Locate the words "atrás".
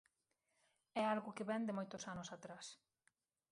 2.35-2.65